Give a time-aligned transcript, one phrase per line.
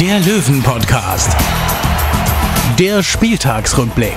[0.00, 1.34] der Löwen-Podcast.
[2.78, 4.16] Der Spieltagsrückblick.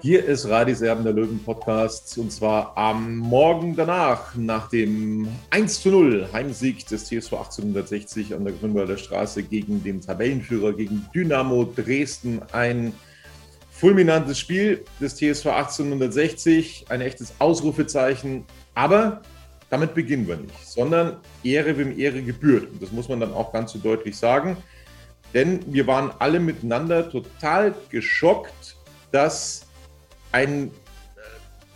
[0.00, 5.82] Hier ist Radis Erben der Löwen Podcast und zwar am Morgen danach, nach dem 1
[5.82, 11.64] zu 0 Heimsieg des TSV 1860 an der Grünwalder Straße gegen den Tabellenführer, gegen Dynamo
[11.64, 12.40] Dresden.
[12.52, 12.94] Ein
[13.70, 19.20] fulminantes Spiel des TSV 1860, ein echtes Ausrufezeichen, aber
[19.72, 22.70] damit beginnen wir nicht, sondern Ehre, wem Ehre gebührt.
[22.70, 24.58] Und das muss man dann auch ganz so deutlich sagen,
[25.32, 28.76] denn wir waren alle miteinander total geschockt,
[29.12, 29.64] dass
[30.30, 30.70] ein äh,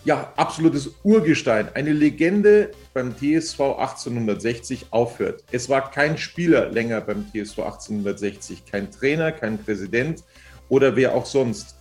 [0.05, 5.43] ja, absolutes Urgestein, eine Legende beim TSV 1860 aufhört.
[5.51, 10.23] Es war kein Spieler länger beim TSV 1860, kein Trainer, kein Präsident
[10.69, 11.76] oder wer auch sonst,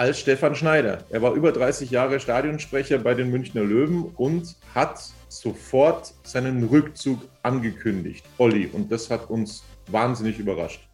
[0.00, 1.04] als Stefan Schneider.
[1.10, 4.98] Er war über 30 Jahre Stadionsprecher bei den Münchner Löwen und hat
[5.28, 8.24] sofort seinen Rückzug angekündigt.
[8.38, 10.88] Olli, und das hat uns wahnsinnig überrascht.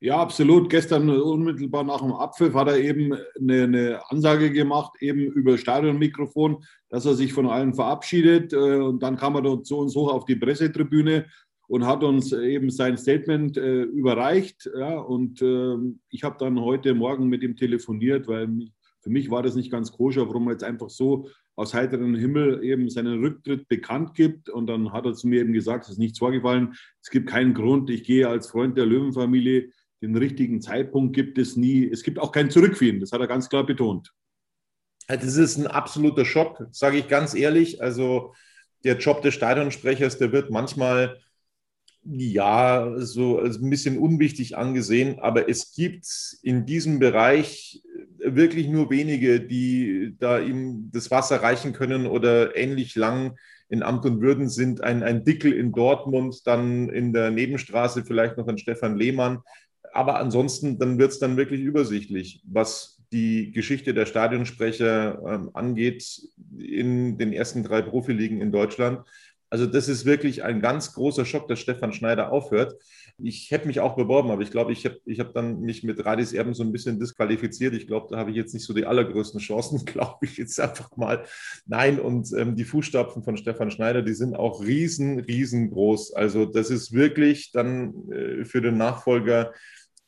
[0.00, 0.68] Ja, absolut.
[0.68, 6.62] Gestern unmittelbar nach dem Abpfiff hat er eben eine, eine, Ansage gemacht, eben über Stadionmikrofon,
[6.90, 8.52] dass er sich von allen verabschiedet.
[8.52, 11.24] Äh, und dann kam er zu uns hoch auf die Pressetribüne
[11.70, 14.68] und hat uns eben sein Statement äh, überreicht.
[14.76, 15.76] Ja, und äh,
[16.08, 18.48] ich habe dann heute Morgen mit ihm telefoniert, weil
[19.00, 22.64] für mich war das nicht ganz koscher, warum er jetzt einfach so aus heiterem Himmel
[22.64, 24.48] eben seinen Rücktritt bekannt gibt.
[24.48, 27.54] Und dann hat er zu mir eben gesagt, es ist nichts vorgefallen, es gibt keinen
[27.54, 29.70] Grund, ich gehe als Freund der Löwenfamilie
[30.02, 31.88] den richtigen Zeitpunkt gibt es nie.
[31.88, 34.12] Es gibt auch kein Zurück das hat er ganz klar betont.
[35.06, 37.80] Das ist ein absoluter Schock, sage ich ganz ehrlich.
[37.80, 38.34] Also
[38.82, 41.20] der Job des Stadionsprechers, der wird manchmal
[42.04, 46.06] ja so ein bisschen unwichtig angesehen, aber es gibt
[46.42, 47.82] in diesem Bereich
[48.18, 53.36] wirklich nur wenige, die da ihm das Wasser reichen können oder ähnlich lang
[53.68, 54.82] in Amt und Würden sind.
[54.82, 59.40] Ein, ein Dickel in Dortmund, dann in der Nebenstraße vielleicht noch ein Stefan Lehmann
[59.92, 66.22] aber ansonsten, dann wird es dann wirklich übersichtlich, was die Geschichte der Stadionsprecher ähm, angeht
[66.56, 69.04] in den ersten drei Profiligen in Deutschland.
[69.50, 72.80] Also das ist wirklich ein ganz großer Schock, dass Stefan Schneider aufhört.
[73.18, 76.04] Ich hätte mich auch beworben, aber ich glaube, ich habe ich hab dann mich mit
[76.04, 77.74] Radis Erben so ein bisschen disqualifiziert.
[77.74, 80.96] Ich glaube, da habe ich jetzt nicht so die allergrößten Chancen, glaube ich jetzt einfach
[80.96, 81.24] mal.
[81.66, 86.14] Nein, und ähm, die Fußstapfen von Stefan Schneider, die sind auch riesen, riesengroß.
[86.14, 89.52] Also das ist wirklich dann äh, für den Nachfolger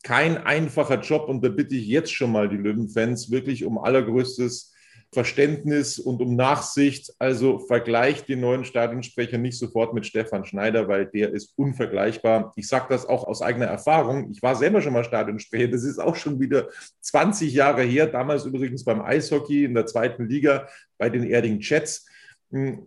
[0.05, 4.72] kein einfacher Job und da bitte ich jetzt schon mal die Löwenfans wirklich um allergrößtes
[5.13, 7.13] Verständnis und um Nachsicht.
[7.19, 12.53] Also vergleicht den neuen Stadionsprecher nicht sofort mit Stefan Schneider, weil der ist unvergleichbar.
[12.57, 14.31] Ich sage das auch aus eigener Erfahrung.
[14.31, 15.69] Ich war selber schon mal Stadionsprecher.
[15.69, 16.69] Das ist auch schon wieder
[17.03, 18.07] 20 Jahre her.
[18.07, 22.07] Damals übrigens beim Eishockey in der zweiten Liga bei den Erding Jets
[22.51, 22.87] hm,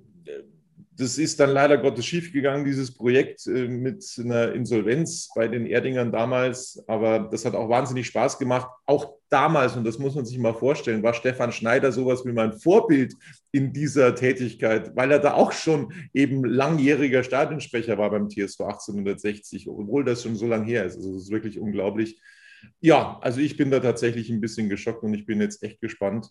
[0.98, 6.12] das ist dann leider Gottes schiefgegangen, dieses Projekt äh, mit einer Insolvenz bei den Erdingern
[6.12, 6.84] damals.
[6.88, 8.70] Aber das hat auch wahnsinnig Spaß gemacht.
[8.86, 12.54] Auch damals, und das muss man sich mal vorstellen, war Stefan Schneider sowas wie mein
[12.54, 13.14] Vorbild
[13.52, 19.68] in dieser Tätigkeit, weil er da auch schon eben langjähriger Stadionsprecher war beim TSV 1860,
[19.68, 20.96] obwohl das schon so lange her ist.
[20.96, 22.22] Also das ist wirklich unglaublich.
[22.80, 26.30] Ja, also ich bin da tatsächlich ein bisschen geschockt und ich bin jetzt echt gespannt,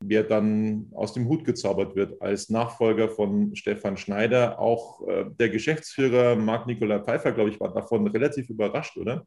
[0.00, 4.58] wer dann aus dem Hut gezaubert wird als Nachfolger von Stefan Schneider.
[4.58, 9.26] Auch äh, der Geschäftsführer Marc-Nicolas Pfeiffer, glaube ich, war davon relativ überrascht, oder?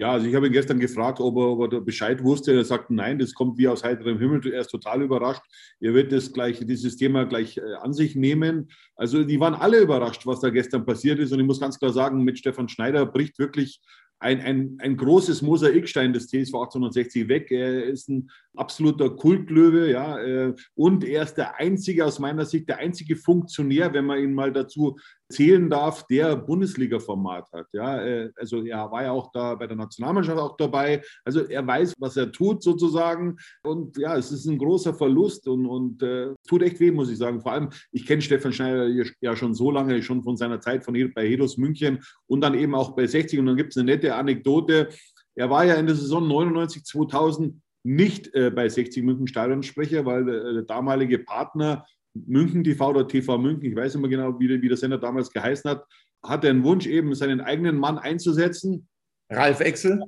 [0.00, 2.54] Ja, also ich habe ihn gestern gefragt, ob er, ob er Bescheid wusste.
[2.54, 4.50] Er sagt, nein, das kommt wie aus heiterem Himmel.
[4.50, 5.42] Er ist total überrascht.
[5.78, 8.70] Er wird das gleich, dieses Thema gleich äh, an sich nehmen.
[8.96, 11.32] Also die waren alle überrascht, was da gestern passiert ist.
[11.32, 13.82] Und ich muss ganz klar sagen, mit Stefan Schneider bricht wirklich
[14.20, 17.50] ein, ein, ein großes Mosaikstein des TSV 1860 weg.
[17.50, 20.20] Er ist ein absoluter Kultlöwe, ja.
[20.20, 24.34] Äh, und er ist der einzige, aus meiner Sicht, der einzige Funktionär, wenn man ihn
[24.34, 24.98] mal dazu
[25.30, 27.66] zählen darf, der Bundesliga-Format hat.
[27.72, 31.02] Ja, äh, also er war ja auch da bei der Nationalmannschaft auch dabei.
[31.24, 33.36] Also er weiß, was er tut sozusagen.
[33.62, 37.18] Und ja, es ist ein großer Verlust und, und äh, tut echt weh, muss ich
[37.18, 37.40] sagen.
[37.40, 38.88] Vor allem, ich kenne Stefan Schneider
[39.20, 42.74] ja schon so lange, schon von seiner Zeit von bei Hedos München und dann eben
[42.74, 43.38] auch bei 60.
[43.38, 44.88] Und dann gibt es eine nette Anekdote.
[45.34, 50.28] Er war ja in der Saison 99, 2000 nicht äh, bei 60 München Stadionsprecher, weil
[50.28, 54.68] äh, der damalige Partner München TV oder TV München, ich weiß immer genau, wie, wie
[54.68, 55.84] der Sender damals geheißen hat,
[56.22, 58.88] hatte einen Wunsch, eben seinen eigenen Mann einzusetzen.
[59.30, 60.02] Ralf Exel?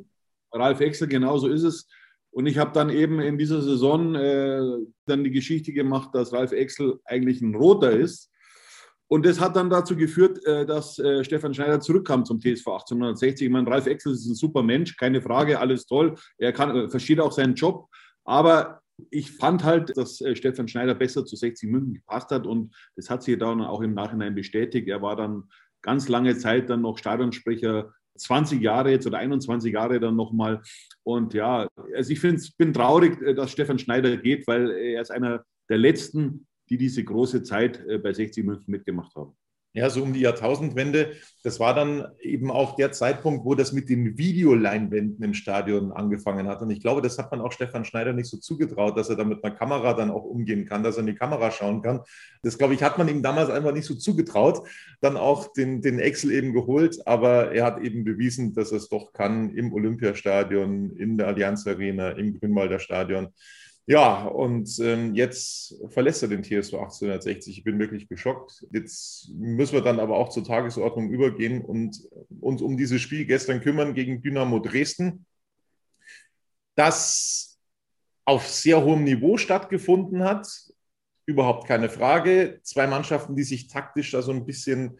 [0.52, 1.88] Ralf Exel, genau so ist es.
[2.31, 4.60] Und ich habe dann eben in dieser Saison äh,
[5.06, 8.32] dann die Geschichte gemacht, dass Ralf Exel eigentlich ein Roter ist
[9.12, 13.46] und das hat dann dazu geführt, äh, dass äh, Stefan Schneider zurückkam zum TSV 1860.
[13.46, 16.14] Ich meine, Ralf Exel ist ein super Mensch, keine Frage, alles toll.
[16.38, 17.88] Er kann, äh, versteht auch seinen Job.
[18.25, 23.10] Aber ich fand halt, dass Stefan Schneider besser zu 60 München gepasst hat und das
[23.10, 24.88] hat sich dann auch im Nachhinein bestätigt.
[24.88, 25.44] Er war dann
[25.82, 30.60] ganz lange Zeit dann noch Stadionsprecher, 20 Jahre jetzt oder 21 Jahre dann nochmal.
[31.02, 32.20] Und ja, also ich
[32.56, 37.43] bin traurig, dass Stefan Schneider geht, weil er ist einer der letzten die diese große
[37.43, 39.37] Zeit äh, bei 60 München mitgemacht haben.
[39.74, 41.12] Ja, so um die Jahrtausendwende.
[41.42, 46.46] Das war dann eben auch der Zeitpunkt, wo das mit den Videoleinwänden im Stadion angefangen
[46.46, 46.60] hat.
[46.60, 49.24] Und ich glaube, das hat man auch Stefan Schneider nicht so zugetraut, dass er da
[49.24, 52.00] mit einer Kamera dann auch umgehen kann, dass er in die Kamera schauen kann.
[52.42, 54.69] Das, glaube ich, hat man ihm damals einfach nicht so zugetraut.
[55.00, 56.98] Dann auch den, den Excel eben geholt.
[57.06, 61.66] Aber er hat eben bewiesen, dass er es doch kann im Olympiastadion, in der Allianz
[61.66, 63.28] Arena, im Grünwalder Stadion.
[63.92, 67.58] Ja, und ähm, jetzt verlässt er den TSV 1860.
[67.58, 68.66] Ich bin wirklich geschockt.
[68.72, 72.00] Jetzt müssen wir dann aber auch zur Tagesordnung übergehen und
[72.40, 75.26] uns um dieses Spiel gestern kümmern gegen Dynamo Dresden,
[76.74, 77.58] das
[78.24, 80.48] auf sehr hohem Niveau stattgefunden hat.
[81.26, 82.60] Überhaupt keine Frage.
[82.62, 84.98] Zwei Mannschaften, die sich taktisch da so ein bisschen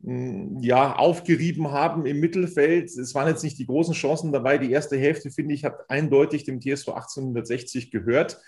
[0.00, 2.90] ja, aufgerieben haben im Mittelfeld.
[2.90, 4.58] Es waren jetzt nicht die großen Chancen dabei.
[4.58, 8.40] Die erste Hälfte, finde ich, hat eindeutig dem TSV 1860 gehört.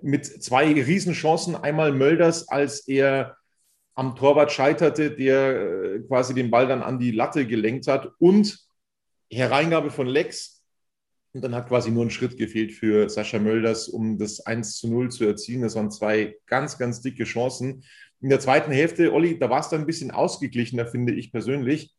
[0.00, 1.56] Mit zwei Riesenchancen.
[1.56, 3.36] Einmal Mölders, als er
[3.94, 8.10] am Torwart scheiterte, der äh, quasi den Ball dann an die Latte gelenkt hat.
[8.18, 8.58] Und
[9.30, 10.62] Hereingabe von Lex.
[11.32, 14.88] Und dann hat quasi nur ein Schritt gefehlt für Sascha Mölders, um das 1 zu
[14.88, 15.62] 0 zu erzielen.
[15.62, 17.84] Das waren zwei ganz, ganz dicke Chancen.
[18.20, 21.94] In der zweiten Hälfte, Olli, da war es dann ein bisschen ausgeglichener, finde ich persönlich.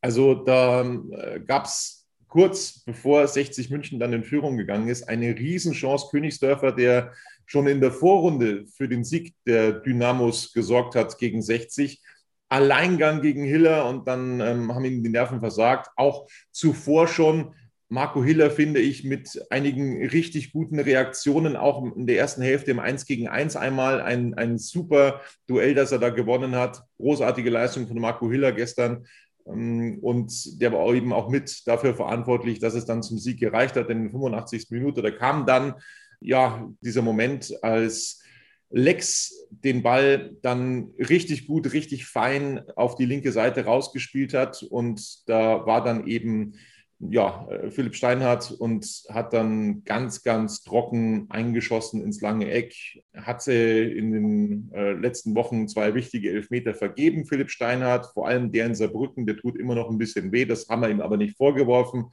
[0.00, 5.36] Also da äh, gab es kurz bevor 60 München dann in Führung gegangen ist, eine
[5.36, 6.08] Riesenchance.
[6.10, 7.12] Königsdörfer, der
[7.44, 12.00] schon in der Vorrunde für den Sieg der Dynamos gesorgt hat gegen 60.
[12.48, 15.90] Alleingang gegen Hiller und dann ähm, haben ihm die Nerven versagt.
[15.96, 17.54] Auch zuvor schon
[17.92, 22.78] Marco Hiller, finde ich, mit einigen richtig guten Reaktionen, auch in der ersten Hälfte im
[22.78, 26.84] 1 gegen 1 einmal ein, ein super Duell, das er da gewonnen hat.
[26.98, 29.06] Großartige Leistung von Marco Hiller gestern.
[29.44, 33.74] Ähm, und der war eben auch mit dafür verantwortlich, dass es dann zum Sieg gereicht
[33.74, 34.70] hat in der 85.
[34.70, 35.02] Minute.
[35.02, 35.74] Da kam dann
[36.20, 38.22] ja dieser Moment, als
[38.70, 44.62] Lex den Ball dann richtig gut, richtig fein auf die linke Seite rausgespielt hat.
[44.62, 46.54] Und da war dann eben
[47.00, 52.74] ja, äh, Philipp Steinhardt und hat dann ganz, ganz trocken eingeschossen ins lange Eck.
[53.14, 58.66] Hatte in den äh, letzten Wochen zwei wichtige Elfmeter vergeben, Philipp Steinhardt, vor allem der
[58.66, 61.36] in Saarbrücken, der tut immer noch ein bisschen weh, das haben wir ihm aber nicht
[61.36, 62.06] vorgeworfen.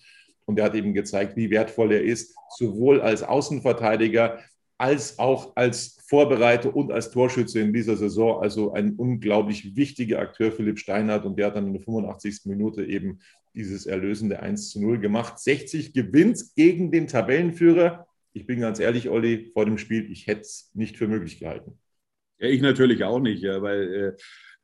[0.45, 4.39] Und er hat eben gezeigt, wie wertvoll er ist, sowohl als Außenverteidiger
[4.77, 8.41] als auch als Vorbereiter und als Torschütze in dieser Saison.
[8.41, 11.25] Also ein unglaublich wichtiger Akteur, Philipp Steinhardt.
[11.25, 12.41] Und der hat dann in der 85.
[12.45, 13.19] Minute eben
[13.57, 15.39] dieses erlösende 1 zu 0 gemacht.
[15.39, 18.07] 60 gewinnt gegen den Tabellenführer.
[18.33, 21.77] Ich bin ganz ehrlich, Olli, vor dem Spiel, ich hätte es nicht für möglich gehalten.
[22.39, 24.15] Ja, ich natürlich auch nicht, ja, weil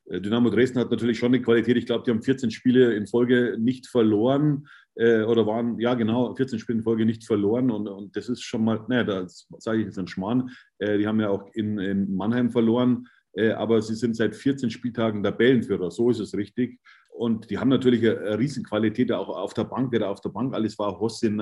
[0.09, 1.77] äh, Dynamo Dresden hat natürlich schon eine Qualität.
[1.77, 6.35] Ich glaube, die haben 14 Spiele in Folge nicht verloren äh, oder waren, ja genau,
[6.35, 7.71] 14 Spiele in Folge nicht verloren.
[7.71, 10.51] Und, und das ist schon mal, naja, das sage ich jetzt ein Schmarrn.
[10.77, 14.69] Äh, die haben ja auch in, in Mannheim verloren, äh, aber sie sind seit 14
[14.69, 15.89] Spieltagen Tabellenführer.
[15.89, 16.79] So ist es richtig.
[17.13, 20.53] Und die haben natürlich eine Riesenqualität auch auf der Bank, wer da auf der Bank
[20.53, 21.39] alles war, Hossin,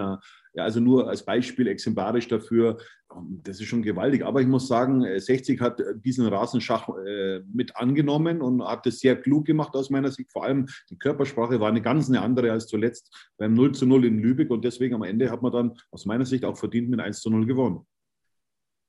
[0.53, 2.77] ja, also nur als Beispiel exemplarisch dafür.
[3.43, 4.25] Das ist schon gewaltig.
[4.25, 9.15] Aber ich muss sagen, 60 hat diesen Rasenschach äh, mit angenommen und hat das sehr
[9.15, 10.31] klug gemacht aus meiner Sicht.
[10.31, 14.05] Vor allem die Körpersprache war eine ganz eine andere als zuletzt beim 0 zu 0
[14.05, 14.51] in Lübeck.
[14.51, 17.29] Und deswegen am Ende hat man dann aus meiner Sicht auch verdient mit 1 zu
[17.29, 17.85] 0 gewonnen.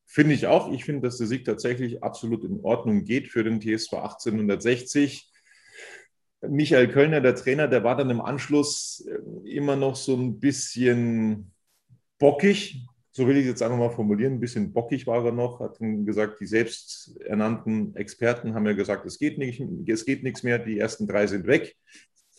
[0.06, 0.72] Finde ich auch.
[0.72, 5.31] Ich finde, dass der Sieg tatsächlich absolut in Ordnung geht für den TSV 1860.
[6.48, 11.52] Michael Kölner, der Trainer, der war dann im Anschluss äh, immer noch so ein bisschen
[12.18, 15.76] bockig, so will ich jetzt einfach mal formulieren, ein bisschen bockig war er noch, hat
[15.80, 20.78] gesagt, die selbsternannten Experten haben ja gesagt, es geht, nicht, es geht nichts mehr, die
[20.78, 21.76] ersten drei sind weg.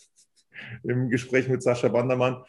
[0.82, 2.42] Im Gespräch mit Sascha Bandermann.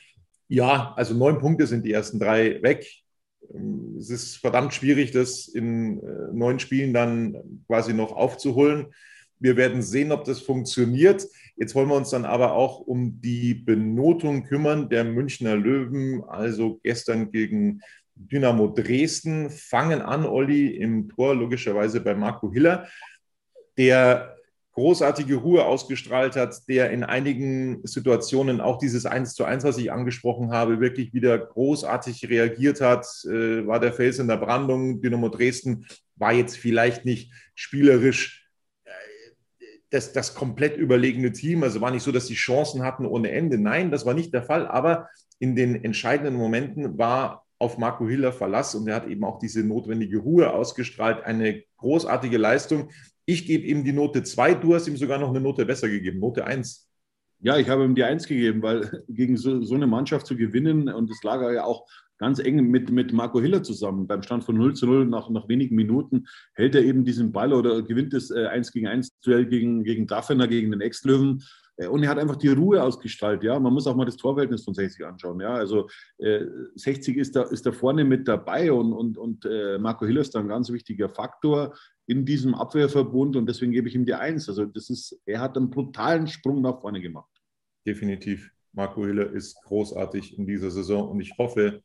[0.47, 2.88] Ja, also neun Punkte sind die ersten drei weg.
[4.00, 8.88] Es ist verdammt schwierig, das in äh, neun Spielen dann quasi noch aufzuholen.
[9.39, 11.27] Wir werden sehen, ob das funktioniert.
[11.58, 16.80] Jetzt wollen wir uns dann aber auch um die Benotung kümmern der Münchner Löwen, also
[16.84, 17.82] gestern gegen
[18.15, 19.50] Dynamo Dresden.
[19.50, 22.88] Fangen an, Olli, im Tor, logischerweise bei Marco Hiller,
[23.77, 24.36] der
[24.75, 29.92] großartige Ruhe ausgestrahlt hat, der in einigen Situationen auch dieses 1 zu 1, was ich
[29.92, 35.01] angesprochen habe, wirklich wieder großartig reagiert hat, äh, war der Fels in der Brandung.
[35.01, 35.86] Dynamo Dresden
[36.18, 38.44] war jetzt vielleicht nicht spielerisch
[39.95, 41.63] das, das komplett überlegene Team.
[41.63, 43.57] Also war nicht so, dass die Chancen hatten ohne Ende.
[43.57, 44.67] Nein, das war nicht der Fall.
[44.67, 45.07] Aber
[45.39, 49.63] in den entscheidenden Momenten war auf Marco Hiller Verlass und er hat eben auch diese
[49.63, 51.23] notwendige Ruhe ausgestrahlt.
[51.23, 52.91] Eine großartige Leistung.
[53.25, 56.19] Ich gebe ihm die Note 2, du hast ihm sogar noch eine Note besser gegeben,
[56.19, 56.89] Note 1.
[57.39, 60.89] Ja, ich habe ihm die 1 gegeben, weil gegen so, so eine Mannschaft zu gewinnen
[60.89, 61.87] und das lag ja auch
[62.17, 64.07] ganz eng mit, mit Marco Hiller zusammen.
[64.07, 67.53] Beim Stand von 0 zu 0 nach, nach wenigen Minuten hält er eben diesen Ball
[67.53, 71.43] oder gewinnt das äh, 1 gegen 1 Duell gegen, gegen Daffener, gegen den Ex-Löwen.
[71.77, 73.43] Äh, und er hat einfach die Ruhe ausgestrahlt.
[73.43, 75.39] Ja, man muss auch mal das Torverhältnis von 60 anschauen.
[75.39, 76.45] Ja, also äh,
[76.75, 80.36] 60 ist da, ist da vorne mit dabei und, und, und äh, Marco Hiller ist
[80.36, 81.75] da ein ganz wichtiger Faktor
[82.07, 84.48] in diesem Abwehrverbund und deswegen gebe ich ihm die Eins.
[84.48, 87.31] Also das ist, er hat einen brutalen Sprung nach vorne gemacht.
[87.86, 88.51] Definitiv.
[88.74, 91.81] Marco Hiller ist großartig in dieser Saison und ich hoffe,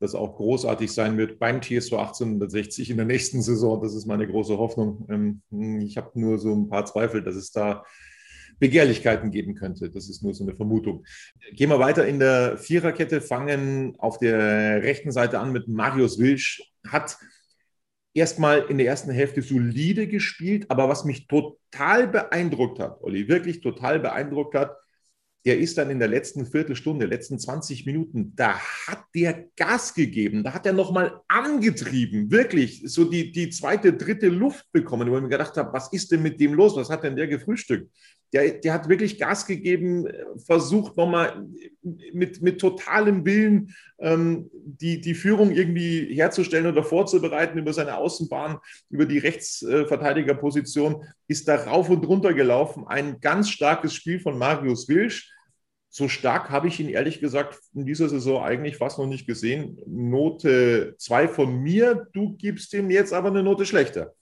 [0.00, 3.82] dass auch großartig sein wird beim TSV 1860 in der nächsten Saison.
[3.82, 5.06] Das ist meine große Hoffnung.
[5.10, 7.84] Ähm, ich habe nur so ein paar Zweifel, dass es da
[8.58, 9.90] Begehrlichkeiten geben könnte.
[9.90, 11.04] Das ist nur so eine Vermutung.
[11.52, 16.62] Gehen wir weiter in der Viererkette, fangen auf der rechten Seite an mit Marius Wilsch.
[16.86, 17.18] Hat
[18.14, 23.60] erstmal in der ersten Hälfte solide gespielt, aber was mich total beeindruckt hat, Olli, wirklich
[23.60, 24.76] total beeindruckt hat,
[25.44, 30.44] der ist dann in der letzten Viertelstunde, letzten 20 Minuten, da hat der Gas gegeben,
[30.44, 35.22] da hat er nochmal angetrieben, wirklich, so die, die zweite, dritte Luft bekommen, wo ich
[35.22, 37.90] mir gedacht habe, was ist denn mit dem los, was hat denn der gefrühstückt?
[38.32, 40.06] Der, der hat wirklich Gas gegeben,
[40.46, 41.46] versucht nochmal
[42.12, 48.58] mit, mit totalem Willen ähm, die, die Führung irgendwie herzustellen oder vorzubereiten über seine Außenbahn,
[48.88, 52.86] über die Rechtsverteidigerposition, ist da rauf und runter gelaufen.
[52.86, 55.32] Ein ganz starkes Spiel von Marius Wilsch.
[55.92, 59.76] So stark habe ich ihn ehrlich gesagt in dieser Saison eigentlich fast noch nicht gesehen.
[59.86, 64.14] Note 2 von mir, du gibst ihm jetzt aber eine Note schlechter.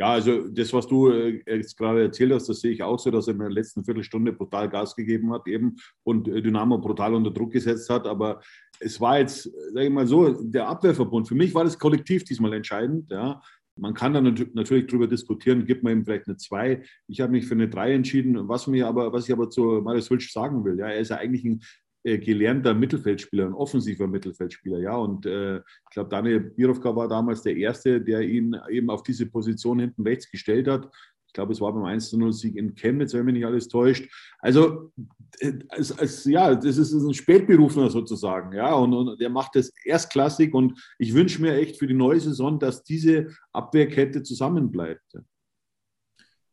[0.00, 3.10] Ja, also das, was du äh, jetzt gerade erzählt hast, das sehe ich auch so,
[3.10, 7.12] dass er in der letzten Viertelstunde brutal Gas gegeben hat eben und äh, Dynamo brutal
[7.12, 8.06] unter Druck gesetzt hat.
[8.06, 8.40] Aber
[8.78, 9.42] es war jetzt,
[9.74, 11.28] sage ich mal so, der Abwehrverbund.
[11.28, 13.10] Für mich war das Kollektiv diesmal entscheidend.
[13.10, 13.42] Ja.
[13.76, 16.82] Man kann dann natürlich darüber diskutieren, gibt man ihm vielleicht eine 2.
[17.06, 18.48] Ich habe mich für eine 3 entschieden.
[18.48, 21.18] Was, mir aber, was ich aber zu Marius Wülsch sagen will, ja, er ist ja
[21.18, 21.60] eigentlich ein
[22.02, 24.96] gelernter Mittelfeldspieler, ein offensiver Mittelfeldspieler, ja.
[24.96, 29.26] Und äh, ich glaube, Daniel Birovka war damals der Erste, der ihn eben auf diese
[29.26, 30.88] Position hinten rechts gestellt hat.
[31.26, 34.10] Ich glaube, es war beim 1-0-Sieg in Chemnitz, wenn mich nicht alles täuscht.
[34.40, 34.92] Also,
[35.38, 38.72] äh, es, es, ja, das ist ein Spätberufener sozusagen, ja.
[38.74, 40.54] Und, und der macht das erstklassig.
[40.54, 45.18] Und ich wünsche mir echt für die neue Saison, dass diese Abwehrkette zusammenbleibt.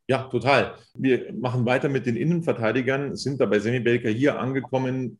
[0.09, 0.75] Ja, total.
[0.93, 5.19] Wir machen weiter mit den Innenverteidigern, sind da bei Semi Belker hier angekommen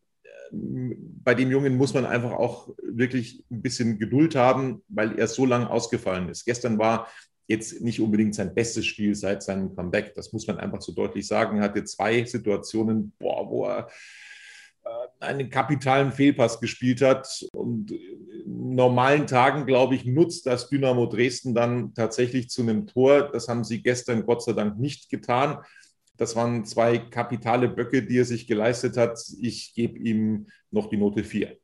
[0.51, 5.45] bei dem Jungen muss man einfach auch wirklich ein bisschen Geduld haben, weil er so
[5.45, 6.45] lange ausgefallen ist.
[6.45, 7.07] Gestern war
[7.47, 10.13] jetzt nicht unbedingt sein bestes Spiel seit seinem Comeback.
[10.15, 11.57] Das muss man einfach so deutlich sagen.
[11.57, 13.87] Er hatte zwei Situationen, boah, wo er
[14.83, 17.45] äh, einen kapitalen Fehlpass gespielt hat.
[17.53, 23.31] Und in normalen Tagen, glaube ich, nutzt das Dynamo Dresden dann tatsächlich zu einem Tor.
[23.31, 25.59] Das haben sie gestern Gott sei Dank nicht getan.
[26.17, 29.19] Das waren zwei kapitale Böcke, die er sich geleistet hat.
[29.39, 31.57] Ich gebe ihm noch die Note 4.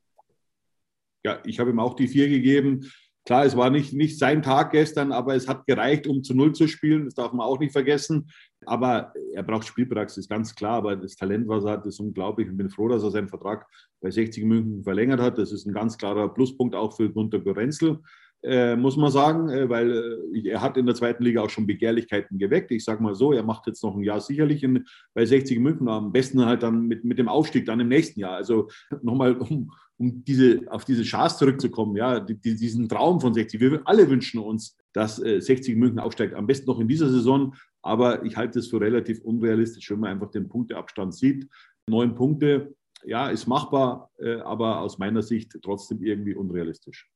[1.26, 2.92] Ja, ich habe ihm auch die 4 gegeben.
[3.26, 6.54] Klar, es war nicht, nicht sein Tag gestern, aber es hat gereicht, um zu Null
[6.54, 7.06] zu spielen.
[7.06, 8.30] Das darf man auch nicht vergessen.
[8.66, 10.76] Aber er braucht Spielpraxis, ganz klar.
[10.76, 12.50] Aber das Talent, was er hat, ist unglaublich.
[12.50, 13.66] Ich bin froh, dass er seinen Vertrag
[14.02, 15.38] bei 60 München verlängert hat.
[15.38, 18.00] Das ist ein ganz klarer Pluspunkt auch für Gunter Gorenzel
[18.44, 21.66] äh, muss man sagen, äh, weil äh, er hat in der zweiten Liga auch schon
[21.66, 22.72] Begehrlichkeiten geweckt.
[22.72, 25.88] Ich sage mal so, er macht jetzt noch ein Jahr sicherlich in, bei 60 München,
[25.88, 28.36] am besten halt dann mit, mit dem Aufstieg dann im nächsten Jahr.
[28.36, 28.70] Also
[29.02, 33.62] nochmal, um, um diese, auf diese Chance zurückzukommen, ja, die, diesen Traum von 60.
[33.62, 37.56] Wir alle wünschen uns, dass 60 äh, München aufsteigt, am besten noch in dieser Saison,
[37.82, 41.48] aber ich halte es für relativ unrealistisch, wenn man einfach den Punkteabstand sieht.
[41.88, 47.10] Neun Punkte, ja, ist machbar, äh, aber aus meiner Sicht trotzdem irgendwie unrealistisch.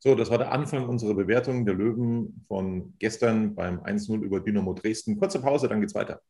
[0.00, 4.72] So, das war der Anfang unserer Bewertung der Löwen von gestern beim 1-0 über Dynamo
[4.72, 5.18] Dresden.
[5.18, 6.20] Kurze Pause, dann geht's weiter.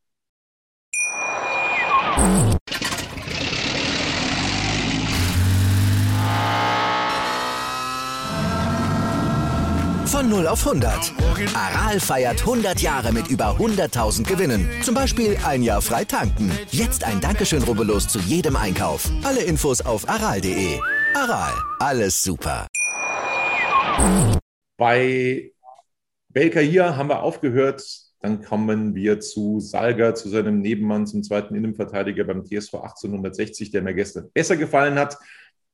[10.06, 11.12] Von 0 auf 100.
[11.54, 14.66] Aral feiert 100 Jahre mit über 100.000 Gewinnen.
[14.82, 16.50] Zum Beispiel ein Jahr frei tanken.
[16.70, 19.10] Jetzt ein Dankeschön, rubbellos zu jedem Einkauf.
[19.22, 20.80] Alle Infos auf aral.de.
[21.14, 22.67] Aral, alles super.
[24.76, 25.52] Bei
[26.28, 27.82] Belka hier haben wir aufgehört.
[28.20, 33.82] Dann kommen wir zu Salga, zu seinem Nebenmann, zum zweiten Innenverteidiger beim TSV 1860, der
[33.82, 35.16] mir gestern besser gefallen hat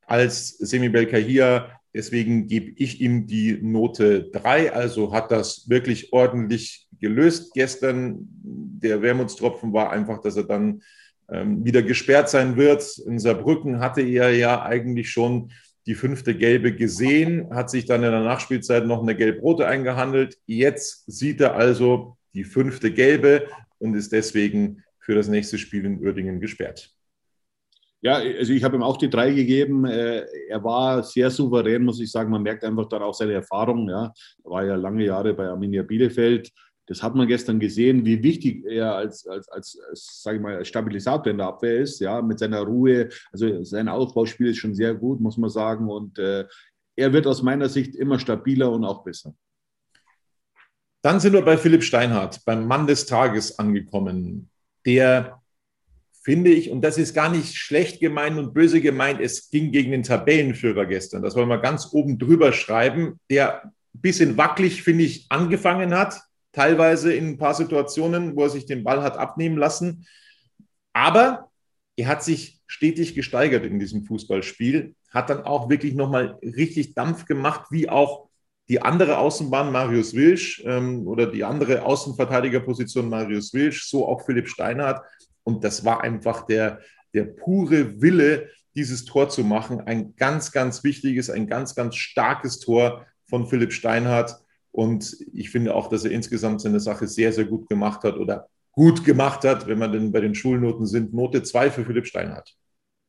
[0.06, 1.70] als Semi Belkahia.
[1.94, 4.72] Deswegen gebe ich ihm die Note 3.
[4.72, 8.28] Also hat das wirklich ordentlich gelöst gestern.
[8.42, 10.82] Der Wermutstropfen war einfach, dass er dann
[11.30, 12.98] ähm, wieder gesperrt sein wird.
[13.06, 15.50] In Saarbrücken hatte er ja eigentlich schon
[15.86, 20.38] die fünfte Gelbe gesehen, hat sich dann in der Nachspielzeit noch eine Gelb-Rote eingehandelt.
[20.46, 23.48] Jetzt sieht er also die fünfte Gelbe
[23.78, 26.90] und ist deswegen für das nächste Spiel in Uerdingen gesperrt.
[28.00, 29.86] Ja, also ich habe ihm auch die drei gegeben.
[29.86, 32.30] Äh, er war sehr souverän, muss ich sagen.
[32.30, 33.88] Man merkt einfach dann auch seine Erfahrung.
[33.88, 34.12] Ja.
[34.44, 36.50] Er war ja lange Jahre bei Arminia Bielefeld.
[36.86, 40.64] Das hat man gestern gesehen, wie wichtig er als, als, als, als sage ich mal,
[40.64, 43.08] Stabilisator in der Abwehr ist, ja, mit seiner Ruhe.
[43.32, 45.88] Also sein Aufbauspiel ist schon sehr gut, muss man sagen.
[45.88, 46.44] Und äh,
[46.96, 49.34] er wird aus meiner Sicht immer stabiler und auch besser.
[51.02, 54.50] Dann sind wir bei Philipp Steinhardt, beim Mann des Tages angekommen,
[54.86, 55.42] der
[56.24, 59.90] finde ich, und das ist gar nicht schlecht gemeint und böse gemeint, es ging gegen
[59.90, 61.22] den Tabellenführer gestern.
[61.22, 66.22] Das wollen wir ganz oben drüber schreiben, der ein bisschen wackelig, finde ich, angefangen hat,
[66.54, 70.06] teilweise in ein paar Situationen, wo er sich den Ball hat abnehmen lassen.
[70.92, 71.50] Aber
[71.96, 77.26] er hat sich stetig gesteigert in diesem Fußballspiel, hat dann auch wirklich nochmal richtig Dampf
[77.26, 78.28] gemacht, wie auch
[78.68, 84.48] die andere Außenbahn Marius Wilsch ähm, oder die andere Außenverteidigerposition Marius Wilsch, so auch Philipp
[84.48, 85.02] Steinhardt
[85.44, 86.80] und das war einfach der,
[87.12, 89.82] der pure Wille, dieses Tor zu machen.
[89.82, 94.36] Ein ganz, ganz wichtiges, ein ganz, ganz starkes Tor von Philipp Steinhardt.
[94.74, 98.48] Und ich finde auch, dass er insgesamt seine Sache sehr, sehr gut gemacht hat oder
[98.72, 101.14] gut gemacht hat, wenn man denn bei den Schulnoten sind.
[101.14, 102.56] Note 2 für Philipp Steinhardt.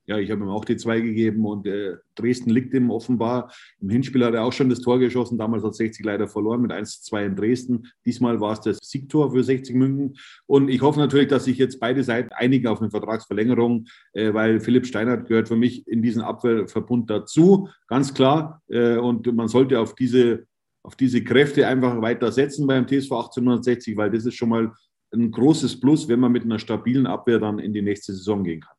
[0.08, 3.52] Ja, ich habe ihm auch die zwei gegeben und äh, Dresden liegt ihm offenbar.
[3.82, 5.40] Im Hinspiel hat er auch schon das Tor geschossen.
[5.40, 7.88] Damals hat 60 leider verloren mit 1 zu 2 in Dresden.
[8.06, 10.16] Diesmal war es das Siegtor für 60 München.
[10.46, 14.60] Und ich hoffe natürlich, dass sich jetzt beide Seiten einigen auf eine Vertragsverlängerung, äh, weil
[14.60, 18.62] Philipp Steinert gehört für mich in diesen Abwehrverbund dazu, ganz klar.
[18.68, 20.46] Äh, und man sollte auf diese,
[20.86, 24.72] auf diese Kräfte einfach weiter setzen beim TSV 1860, weil das ist schon mal
[25.12, 28.62] ein großes Plus, wenn man mit einer stabilen Abwehr dann in die nächste Saison gehen
[28.62, 28.76] kann.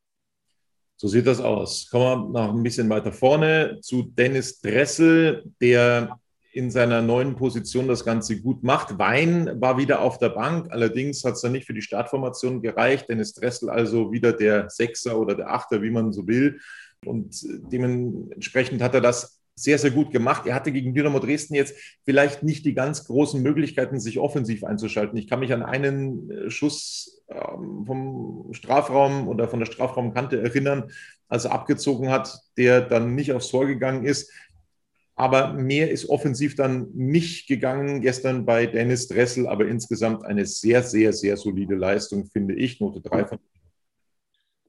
[0.97, 1.89] So sieht das aus.
[1.91, 6.19] Kommen wir noch ein bisschen weiter vorne zu Dennis Dressel, der
[6.53, 8.99] in seiner neuen Position das Ganze gut macht.
[8.99, 13.11] Wein war wieder auf der Bank, allerdings hat es dann nicht für die Startformation gereicht.
[13.11, 16.59] Dennis Dressel also wieder der Sechser oder der Achter, wie man so will.
[17.05, 17.37] Und
[17.71, 20.47] dementsprechend hat er das sehr, sehr gut gemacht.
[20.47, 25.17] Er hatte gegen Dynamo Dresden jetzt vielleicht nicht die ganz großen Möglichkeiten, sich offensiv einzuschalten.
[25.17, 30.91] Ich kann mich an einen äh, Schuss ähm, vom Strafraum oder von der Strafraumkante erinnern,
[31.29, 34.31] als er abgezogen hat, der dann nicht aufs Tor gegangen ist.
[35.15, 40.83] Aber mehr ist offensiv dann nicht gegangen gestern bei Dennis Dressel, aber insgesamt eine sehr,
[40.83, 42.79] sehr, sehr solide Leistung, finde ich.
[42.81, 43.39] Note 3 von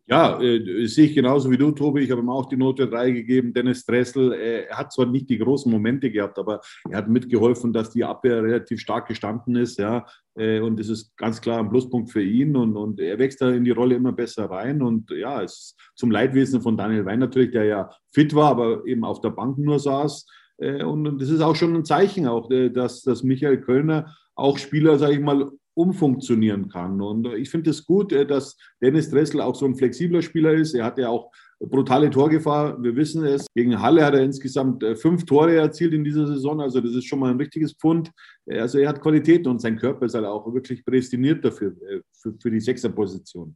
[0.10, 2.02] ja, äh, sehe ich genauso wie du, Tobi.
[2.02, 3.54] Ich habe ihm auch die Note 3 gegeben.
[3.54, 7.89] Dennis Dressel, äh, hat zwar nicht die großen Momente gehabt, aber er hat mitgeholfen, dass
[7.89, 9.78] die Abwehr relativ stark gestanden ist.
[9.78, 12.56] Ja, äh, und das ist ganz klar ein Pluspunkt für ihn.
[12.56, 14.82] Und, und er wächst da in die Rolle immer besser rein.
[14.82, 18.86] Und ja, es ist zum Leidwesen von Daniel Wein natürlich, der ja fit war, aber
[18.86, 20.26] eben auf der Bank nur saß.
[20.60, 24.15] Äh, und, und das ist auch schon ein Zeichen, auch, äh, dass, dass Michael Kölner
[24.36, 27.02] auch Spieler, sage ich mal, umfunktionieren kann.
[27.02, 30.54] Und ich finde es das gut, äh, dass Dennis Dressel auch so ein flexibler Spieler
[30.54, 30.74] ist.
[30.74, 32.82] Er hat ja auch brutale Torgefahr.
[32.82, 33.46] Wir wissen es.
[33.54, 36.62] Gegen Halle hat er insgesamt äh, fünf Tore erzielt in dieser Saison.
[36.62, 38.12] Also das ist schon mal ein richtiges Pfund.
[38.50, 42.34] Also er hat Qualität und sein Körper ist halt auch wirklich prädestiniert dafür, äh, für,
[42.42, 43.56] für die Sechserposition.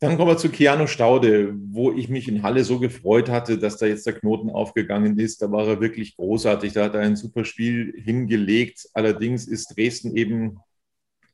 [0.00, 3.78] Dann kommen wir zu Keanu Staude, wo ich mich in Halle so gefreut hatte, dass
[3.78, 5.42] da jetzt der Knoten aufgegangen ist.
[5.42, 6.72] Da war er wirklich großartig.
[6.72, 8.88] Da hat er ein super Spiel hingelegt.
[8.94, 10.60] Allerdings ist Dresden eben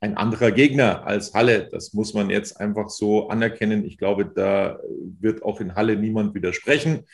[0.00, 1.68] ein anderer Gegner als Halle.
[1.70, 3.84] Das muss man jetzt einfach so anerkennen.
[3.84, 4.78] Ich glaube, da
[5.20, 7.04] wird auch in Halle niemand widersprechen.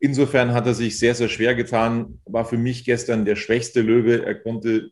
[0.00, 2.20] Insofern hat er sich sehr, sehr schwer getan.
[2.26, 4.26] War für mich gestern der schwächste Löwe.
[4.26, 4.90] Er konnte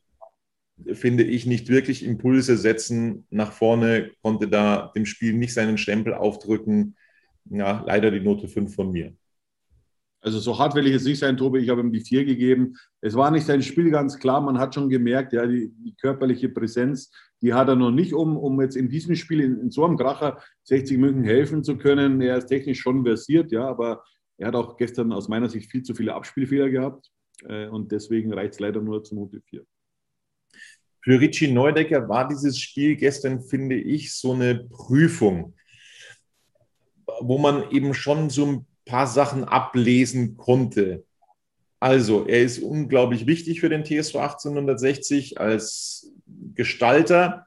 [0.92, 6.14] finde ich, nicht wirklich Impulse setzen nach vorne, konnte da dem Spiel nicht seinen Stempel
[6.14, 6.96] aufdrücken.
[7.46, 9.14] ja, leider die Note 5 von mir.
[10.22, 11.60] Also so hart will ich jetzt nicht sein, Tobi.
[11.60, 12.74] Ich habe ihm die 4 gegeben.
[13.00, 14.40] Es war nicht sein Spiel ganz klar.
[14.40, 18.36] Man hat schon gemerkt, ja, die, die körperliche Präsenz, die hat er noch nicht, um,
[18.36, 22.20] um jetzt in diesem Spiel, in, in so einem Kracher, 60 München helfen zu können.
[22.20, 24.04] Er ist technisch schon versiert, ja, aber
[24.36, 27.10] er hat auch gestern aus meiner Sicht viel zu viele Abspielfehler gehabt.
[27.48, 29.64] Äh, und deswegen reicht es leider nur zur Note 4.
[31.02, 35.54] Für Richie Neudecker war dieses Spiel gestern, finde ich, so eine Prüfung,
[37.20, 41.04] wo man eben schon so ein paar Sachen ablesen konnte.
[41.78, 46.12] Also, er ist unglaublich wichtig für den TSV 1860 als
[46.54, 47.46] Gestalter,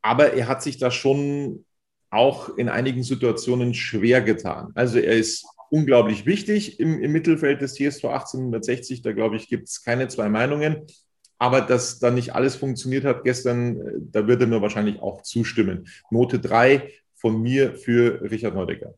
[0.00, 1.66] aber er hat sich da schon
[2.08, 4.72] auch in einigen Situationen schwer getan.
[4.74, 9.02] Also, er ist unglaublich wichtig im, im Mittelfeld des TSV 1860.
[9.02, 10.86] Da glaube ich, gibt es keine zwei Meinungen.
[11.40, 15.22] Aber dass da nicht alles funktioniert hat gestern, äh, da wird er mir wahrscheinlich auch
[15.22, 15.88] zustimmen.
[16.10, 18.94] Note 3 von mir für Richard Neudecker.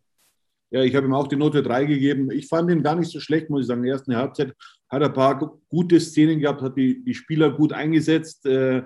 [0.70, 2.30] Ja, ich habe ihm auch die Note 3 gegeben.
[2.32, 3.80] Ich fand ihn gar nicht so schlecht, muss ich sagen.
[3.80, 4.54] In der ersten Halbzeit
[4.88, 8.44] hat er ein paar gute Szenen gehabt, hat die, die Spieler gut eingesetzt.
[8.46, 8.82] Äh,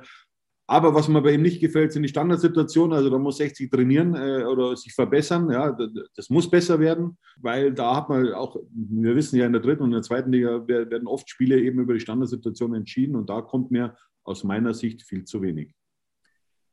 [0.68, 2.96] aber was mir bei ihm nicht gefällt, sind die Standardsituationen.
[2.96, 5.48] Also da muss 60 trainieren äh, oder sich verbessern.
[5.50, 5.76] Ja,
[6.16, 9.84] das muss besser werden, weil da hat man auch, wir wissen ja in der dritten
[9.84, 13.42] und in der zweiten Liga werden oft Spiele eben über die Standardsituation entschieden und da
[13.42, 15.72] kommt mir aus meiner Sicht viel zu wenig.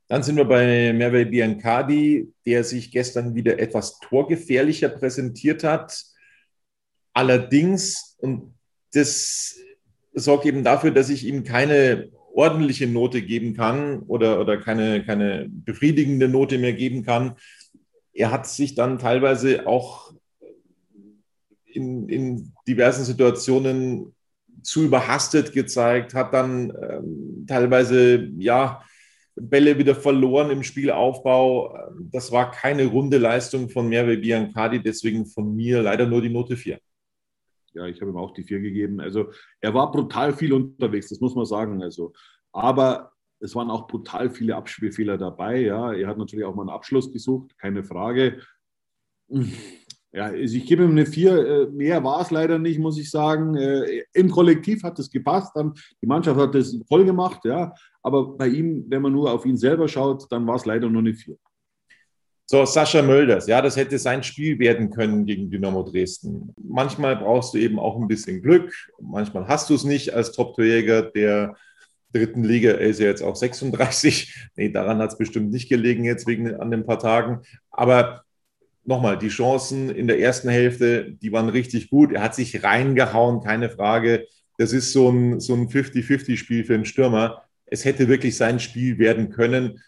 [0.07, 6.03] Dann sind wir bei Merve Biancardi, der sich gestern wieder etwas torgefährlicher präsentiert hat.
[7.13, 8.55] Allerdings, und
[8.91, 9.55] das
[10.13, 15.47] sorgt eben dafür, dass ich ihm keine ordentliche Note geben kann oder, oder keine, keine
[15.49, 17.35] befriedigende Note mehr geben kann.
[18.13, 20.13] Er hat sich dann teilweise auch
[21.65, 24.15] in, in diversen Situationen
[24.61, 28.81] zu überhastet gezeigt, hat dann ähm, teilweise ja
[29.35, 31.75] Bälle wieder verloren im Spielaufbau.
[32.11, 36.55] Das war keine runde Leistung von Merve Biancardi, deswegen von mir leider nur die Note
[36.55, 36.79] 4
[37.73, 38.99] ja, ich habe ihm auch die vier gegeben.
[38.99, 39.31] Also
[39.61, 41.81] er war brutal viel unterwegs, das muss man sagen.
[41.81, 42.13] Also,
[42.51, 45.61] aber es waren auch brutal viele Abspielfehler dabei.
[45.61, 48.39] Ja, er hat natürlich auch mal einen Abschluss gesucht, keine Frage.
[50.15, 51.45] Ja, also ich gebe ihm eine vier.
[51.45, 53.55] Äh, mehr war es leider nicht, muss ich sagen.
[53.55, 55.55] Äh, Im Kollektiv hat es gepasst.
[56.01, 57.73] Die Mannschaft hat es voll gemacht, ja.
[58.03, 61.01] Aber bei ihm, wenn man nur auf ihn selber schaut, dann war es leider nur
[61.01, 61.35] eine vier.
[62.45, 66.53] So, Sascha Mölders, ja, das hätte sein Spiel werden können gegen Dynamo Dresden.
[66.61, 71.03] Manchmal brauchst du eben auch ein bisschen Glück, manchmal hast du es nicht als Top-Torjäger
[71.03, 71.55] der
[72.13, 72.71] dritten Liga.
[72.71, 74.35] Er ist ja jetzt auch 36.
[74.55, 77.41] Nee, daran hat es bestimmt nicht gelegen jetzt wegen an den paar Tagen.
[77.71, 78.23] Aber
[78.83, 82.11] nochmal, die Chancen in der ersten Hälfte, die waren richtig gut.
[82.11, 84.27] Er hat sich reingehauen, keine Frage.
[84.57, 87.43] Das ist so ein, so ein 50-50-Spiel für einen Stürmer.
[87.65, 89.79] Es hätte wirklich sein Spiel werden können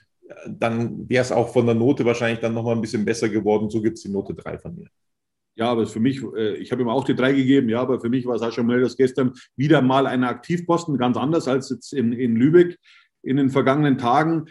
[0.48, 3.70] dann wäre es auch von der Note wahrscheinlich dann nochmal ein bisschen besser geworden.
[3.70, 4.88] So gibt es die Note 3 von mir.
[5.58, 8.10] Ja, aber für mich, äh, ich habe ihm auch die 3 gegeben, ja, aber für
[8.10, 12.36] mich war Sascha Mölders gestern wieder mal ein Aktivposten, ganz anders als jetzt in, in
[12.36, 12.78] Lübeck
[13.24, 14.46] in den vergangenen Tagen.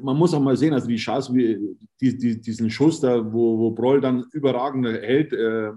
[0.00, 3.70] Man muss auch mal sehen, also die Chance, die, die, diesen Schuss da, wo, wo
[3.70, 5.70] Broll dann überragend hält, äh,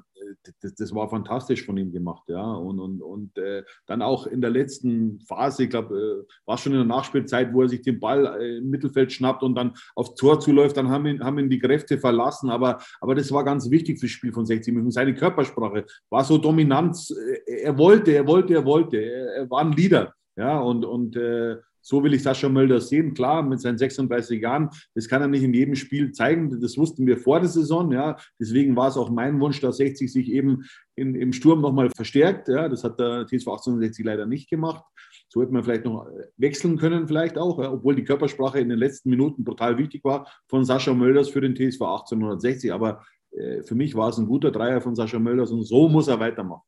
[0.61, 2.53] das, das, war fantastisch von ihm gemacht, ja.
[2.53, 6.73] Und, und, und äh, dann auch in der letzten Phase, ich glaube, äh, war schon
[6.73, 10.15] in der Nachspielzeit, wo er sich den Ball äh, im Mittelfeld schnappt und dann aufs
[10.15, 12.49] Tor zuläuft, dann haben ihn, haben ihn die Kräfte verlassen.
[12.49, 14.91] Aber, aber das war ganz wichtig fürs Spiel von 60 Minuten.
[14.91, 16.97] Seine Körpersprache war so dominant.
[17.45, 18.97] Äh, er wollte, er wollte, er wollte.
[18.97, 20.13] Er, er war ein Leader.
[20.37, 23.13] Ja, und, und äh, so will ich Sascha Mölder sehen.
[23.13, 26.61] Klar, mit seinen 36 Jahren, das kann er nicht in jedem Spiel zeigen.
[26.61, 27.91] Das wussten wir vor der Saison.
[27.91, 28.17] Ja.
[28.39, 30.63] Deswegen war es auch mein Wunsch, dass 60 sich eben
[30.95, 32.47] in, im Sturm nochmal verstärkt.
[32.47, 32.69] Ja.
[32.69, 34.83] Das hat der TSV 1860 leider nicht gemacht.
[35.27, 37.71] So hätte man vielleicht noch wechseln können, vielleicht auch, ja.
[37.71, 41.55] obwohl die Körpersprache in den letzten Minuten brutal wichtig war von Sascha Mölders für den
[41.55, 42.73] TSV 1860.
[42.73, 46.07] Aber äh, für mich war es ein guter Dreier von Sascha Mölders und so muss
[46.07, 46.63] er weitermachen.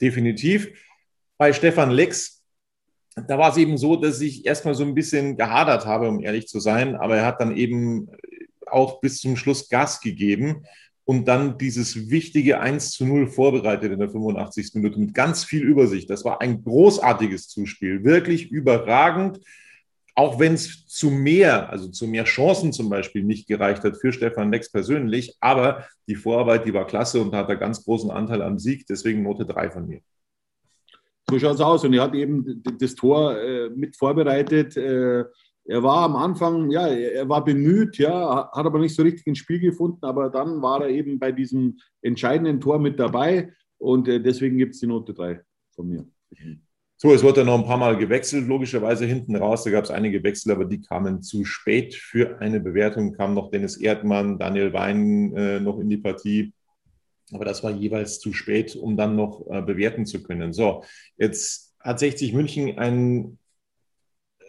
[0.00, 0.72] Definitiv.
[1.36, 2.39] Bei Stefan Lex
[3.16, 6.48] da war es eben so, dass ich erstmal so ein bisschen gehadert habe, um ehrlich
[6.48, 6.96] zu sein.
[6.96, 8.08] Aber er hat dann eben
[8.66, 10.64] auch bis zum Schluss Gas gegeben
[11.04, 14.74] und dann dieses wichtige 1 zu 0 vorbereitet in der 85.
[14.74, 16.08] Minute mit ganz viel Übersicht.
[16.08, 19.40] Das war ein großartiges Zuspiel, wirklich überragend.
[20.14, 24.12] Auch wenn es zu mehr, also zu mehr Chancen zum Beispiel nicht gereicht hat für
[24.12, 28.42] Stefan Lex persönlich, aber die Vorarbeit, die war klasse und hat einen ganz großen Anteil
[28.42, 28.86] am Sieg.
[28.86, 30.00] Deswegen Note 3 von mir.
[31.30, 31.84] So schaut es aus.
[31.84, 34.76] Und er hat eben das Tor äh, mit vorbereitet.
[34.76, 35.24] Äh,
[35.64, 39.38] er war am Anfang, ja, er war bemüht, ja, hat aber nicht so richtig ins
[39.38, 40.04] Spiel gefunden.
[40.04, 43.52] Aber dann war er eben bei diesem entscheidenden Tor mit dabei.
[43.78, 45.40] Und äh, deswegen gibt es die Note 3
[45.74, 46.04] von mir.
[46.96, 49.64] So, es wurde noch ein paar Mal gewechselt, logischerweise hinten raus.
[49.64, 53.12] Da gab es einige Wechsel, aber die kamen zu spät für eine Bewertung.
[53.12, 56.52] Kam noch Dennis Erdmann, Daniel Wein äh, noch in die Partie.
[57.32, 60.52] Aber das war jeweils zu spät, um dann noch äh, bewerten zu können.
[60.52, 60.84] So,
[61.16, 63.38] jetzt hat 60 München ein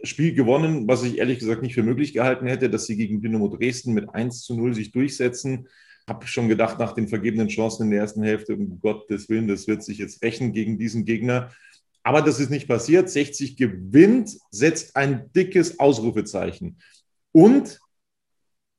[0.04, 3.48] Spiel gewonnen, was ich ehrlich gesagt nicht für möglich gehalten hätte, dass sie gegen Dynamo
[3.50, 5.68] Dresden mit 1 zu 0 sich durchsetzen.
[6.08, 9.68] Habe schon gedacht, nach den vergebenen Chancen in der ersten Hälfte, um Gottes Willen, das
[9.68, 11.52] wird sich jetzt rächen gegen diesen Gegner.
[12.04, 13.10] Aber das ist nicht passiert.
[13.10, 16.80] 60 gewinnt, setzt ein dickes Ausrufezeichen
[17.32, 17.80] und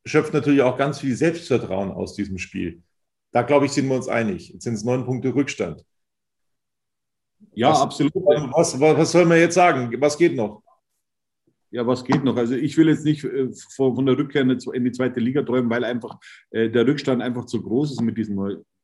[0.04, 2.82] schöpft natürlich auch ganz viel Selbstvertrauen aus diesem Spiel.
[3.32, 4.50] Da glaube ich, sind wir uns einig.
[4.50, 5.84] Jetzt sind es neun Punkte Rückstand.
[7.54, 8.14] Ja, was, absolut.
[8.14, 9.94] Was, was, was soll man jetzt sagen?
[10.00, 10.62] Was geht noch?
[11.70, 12.36] Ja, was geht noch?
[12.36, 15.84] Also ich will jetzt nicht äh, von der Rückkehr in die zweite Liga träumen, weil
[15.84, 16.18] einfach
[16.50, 18.36] äh, der Rückstand einfach zu groß ist mit diesen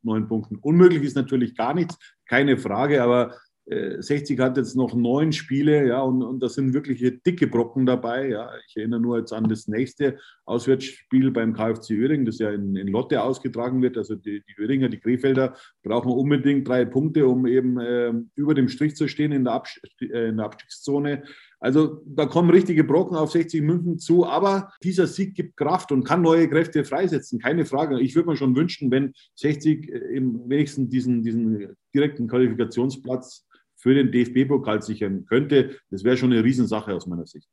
[0.03, 0.57] neun Punkten.
[0.57, 3.35] Unmöglich ist natürlich gar nichts, keine Frage, aber
[3.69, 7.85] 60 äh, hat jetzt noch neun Spiele, ja, und, und da sind wirklich dicke Brocken
[7.85, 8.29] dabei.
[8.29, 8.51] Ja.
[8.67, 12.89] Ich erinnere nur jetzt an das nächste Auswärtsspiel beim KfC Öhring, das ja in, in
[12.89, 13.99] Lotte ausgetragen wird.
[13.99, 18.69] Also die, die Öhringer, die Krefelder brauchen unbedingt drei Punkte, um eben äh, über dem
[18.69, 21.25] Strich zu stehen in der, Abs äh, in der Abstiegszone.
[21.61, 26.05] Also da kommen richtige Brocken auf 60 München zu, aber dieser Sieg gibt Kraft und
[26.05, 28.01] kann neue Kräfte freisetzen, keine Frage.
[28.01, 33.48] Ich würde mir schon wünschen, wenn 60 äh, im wenigsten diesen, diesen direkten Qualifikationsplatz
[33.79, 35.79] für den DFB-Pokal sichern könnte.
[35.91, 37.49] Das wäre schon eine Riesensache aus meiner Sicht.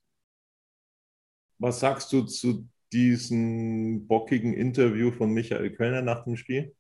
[1.60, 6.74] Was sagst du zu diesem bockigen Interview von Michael Kölner nach dem Spiel?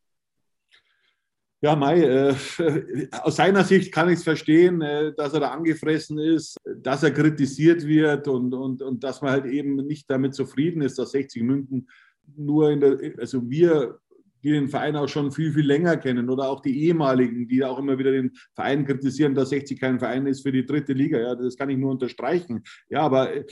[1.61, 2.35] Ja, Mai, äh,
[3.21, 7.11] aus seiner Sicht kann ich es verstehen, äh, dass er da angefressen ist, dass er
[7.11, 11.43] kritisiert wird und, und, und dass man halt eben nicht damit zufrieden ist, dass 60
[11.43, 11.89] München
[12.35, 13.99] nur in der, also wir
[14.45, 17.79] die den Verein auch schon viel, viel länger kennen oder auch die ehemaligen, die auch
[17.79, 21.19] immer wieder den Verein kritisieren, dass 60 kein Verein ist für die dritte Liga.
[21.19, 22.63] Ja, das kann ich nur unterstreichen.
[22.87, 23.45] Ja, aber äh,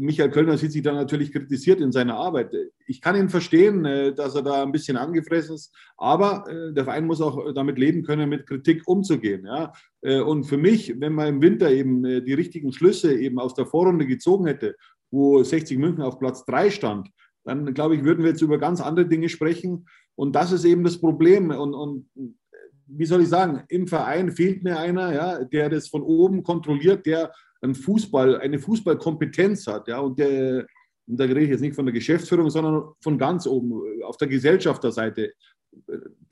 [0.00, 2.50] Michael Kölner sieht sich da natürlich kritisiert in seiner Arbeit.
[2.86, 6.84] Ich kann ihn verstehen, äh, dass er da ein bisschen angefressen ist, aber äh, der
[6.84, 9.44] Verein muss auch damit leben können, mit Kritik umzugehen.
[9.44, 9.72] Ja?
[10.24, 14.06] Und für mich, wenn man im Winter eben die richtigen Schlüsse eben aus der Vorrunde
[14.06, 14.76] gezogen hätte,
[15.10, 17.08] wo 60 München auf Platz 3 stand,
[17.48, 19.86] dann glaube ich, würden wir jetzt über ganz andere Dinge sprechen.
[20.18, 21.50] Und das ist eben das Problem.
[21.50, 22.08] Und, und
[22.88, 27.06] wie soll ich sagen, im Verein fehlt mir einer, ja, der das von oben kontrolliert,
[27.06, 29.86] der ein Fußball, eine Fußballkompetenz hat.
[29.86, 30.66] Ja, und der,
[31.06, 34.26] und da rede ich jetzt nicht von der Geschäftsführung, sondern von ganz oben, auf der
[34.26, 35.34] Gesellschafterseite.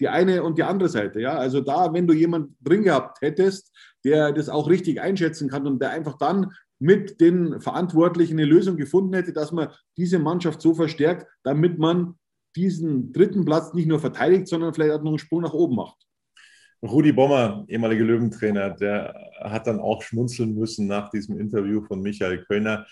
[0.00, 1.20] Die eine und die andere Seite.
[1.20, 3.72] Ja, also da, wenn du jemanden drin gehabt hättest,
[4.04, 8.76] der das auch richtig einschätzen kann und der einfach dann mit den Verantwortlichen eine Lösung
[8.76, 12.16] gefunden hätte, dass man diese Mannschaft so verstärkt, damit man
[12.56, 16.06] diesen dritten Platz nicht nur verteidigt, sondern vielleicht auch noch einen Sprung nach oben macht.
[16.82, 22.44] Rudi Bommer, ehemaliger Löwentrainer, der hat dann auch schmunzeln müssen nach diesem Interview von Michael
[22.44, 22.86] Kölner,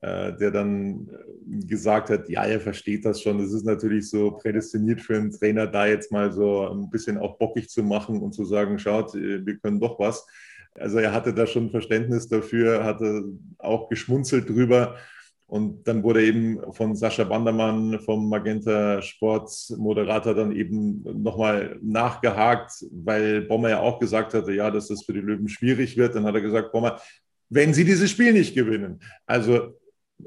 [0.00, 1.08] äh, der dann
[1.46, 3.40] gesagt hat, ja, er versteht das schon.
[3.40, 7.38] Es ist natürlich so prädestiniert für einen Trainer, da jetzt mal so ein bisschen auch
[7.38, 10.26] bockig zu machen und zu sagen, schaut, wir können doch was.
[10.74, 13.24] Also er hatte da schon Verständnis dafür, hatte
[13.58, 14.96] auch geschmunzelt drüber.
[15.48, 22.84] Und dann wurde eben von Sascha Bandermann, vom Magenta Sports Moderator, dann eben nochmal nachgehakt,
[22.92, 26.14] weil Bommer ja auch gesagt hatte, ja, dass das für die Löwen schwierig wird.
[26.14, 27.00] Dann hat er gesagt, Bommer,
[27.48, 29.00] wenn sie dieses Spiel nicht gewinnen.
[29.24, 29.74] Also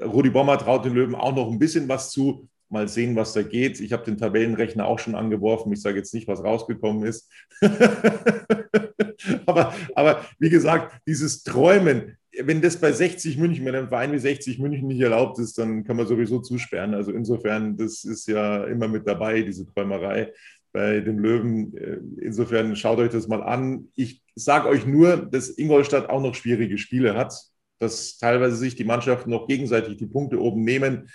[0.02, 2.48] Rudi Bommer traut den Löwen auch noch ein bisschen was zu.
[2.68, 3.78] Mal sehen, was da geht.
[3.78, 5.72] Ich habe den Tabellenrechner auch schon angeworfen.
[5.72, 7.30] Ich sage jetzt nicht, was rausgekommen ist.
[9.46, 14.18] aber, aber wie gesagt, dieses Träumen, wenn das bei 60 München, wenn ein Verein wie
[14.18, 16.94] 60 München nicht erlaubt ist, dann kann man sowieso zusperren.
[16.94, 20.32] Also insofern, das ist ja immer mit dabei, diese Träumerei
[20.72, 21.76] bei den Löwen.
[21.76, 23.88] Äh, insofern schaut euch das mal an.
[23.94, 27.34] Ich sage euch nur, dass Ingolstadt auch noch schwierige Spiele hat,
[27.78, 31.10] dass teilweise sich die Mannschaften noch gegenseitig die Punkte oben nehmen.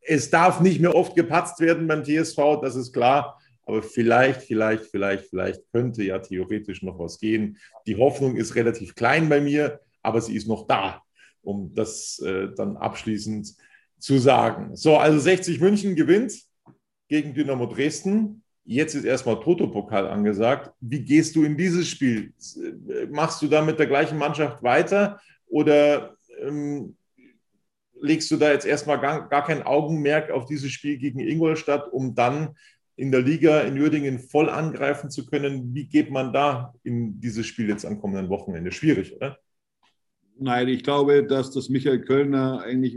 [0.00, 3.38] Es darf nicht mehr oft gepatzt werden beim TSV, das ist klar.
[3.66, 7.58] Aber vielleicht, vielleicht, vielleicht, vielleicht könnte ja theoretisch noch was gehen.
[7.86, 11.02] Die Hoffnung ist relativ klein bei mir, aber sie ist noch da,
[11.42, 13.54] um das äh, dann abschließend
[13.98, 14.76] zu sagen.
[14.76, 16.32] So, also 60 München gewinnt
[17.08, 18.42] gegen Dynamo Dresden.
[18.64, 20.72] Jetzt ist erstmal Toto-Pokal angesagt.
[20.80, 22.32] Wie gehst du in dieses Spiel?
[23.10, 26.96] Machst du da mit der gleichen Mannschaft weiter oder ähm,
[28.00, 32.14] legst du da jetzt erstmal gar, gar kein Augenmerk auf dieses Spiel gegen Ingolstadt, um
[32.14, 32.56] dann
[32.96, 35.74] in der Liga in Uerdingen voll angreifen zu können?
[35.74, 38.72] Wie geht man da in dieses Spiel jetzt am kommenden Wochenende?
[38.72, 39.38] Schwierig, oder?
[40.42, 42.96] Nein, ich glaube, dass das Michael Kölner eigentlich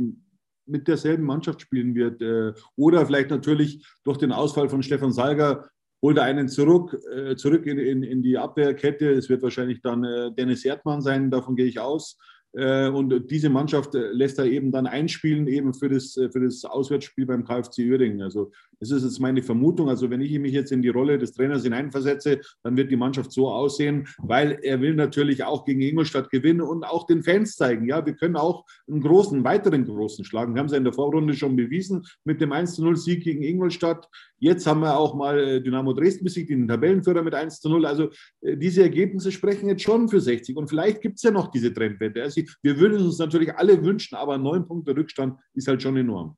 [0.65, 2.21] mit derselben Mannschaft spielen wird.
[2.21, 5.67] Äh, oder vielleicht natürlich durch den Ausfall von Stefan Salger
[6.01, 9.11] holt er einen zurück, äh, zurück in, in, in die Abwehrkette.
[9.11, 12.17] Es wird wahrscheinlich dann äh, Dennis Erdmann sein, davon gehe ich aus.
[12.53, 16.39] Äh, und diese Mannschaft äh, lässt er eben dann einspielen, eben für das, äh, für
[16.39, 18.21] das Auswärtsspiel beim KfC Uerdingen.
[18.21, 19.89] Also, das ist jetzt meine Vermutung.
[19.89, 23.31] Also, wenn ich mich jetzt in die Rolle des Trainers hineinversetze, dann wird die Mannschaft
[23.31, 27.87] so aussehen, weil er will natürlich auch gegen Ingolstadt gewinnen und auch den Fans zeigen.
[27.87, 30.53] Ja, wir können auch einen großen, weiteren großen schlagen.
[30.53, 34.07] Wir haben es ja in der Vorrunde schon bewiesen mit dem 1-0-Sieg gegen Ingolstadt.
[34.43, 37.85] Jetzt haben wir auch mal Dynamo Dresden besiegt, den Tabellenführer mit 1-0.
[37.85, 38.09] Also,
[38.41, 40.57] diese Ergebnisse sprechen jetzt schon für 60.
[40.57, 42.21] Und vielleicht gibt es ja noch diese Trendwende.
[42.21, 46.35] Also, wir würden uns natürlich alle wünschen, aber neun Punkte Rückstand ist halt schon enorm.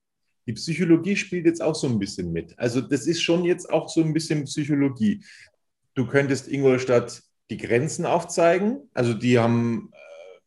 [0.47, 2.53] Die Psychologie spielt jetzt auch so ein bisschen mit.
[2.57, 5.23] Also das ist schon jetzt auch so ein bisschen Psychologie.
[5.95, 8.89] Du könntest Ingolstadt die Grenzen aufzeigen.
[8.93, 10.39] Also die haben äh,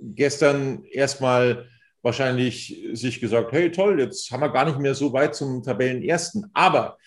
[0.00, 1.68] gestern erstmal
[2.04, 6.50] wahrscheinlich sich gesagt, hey toll, jetzt haben wir gar nicht mehr so weit zum Tabellenersten.
[6.52, 6.98] Aber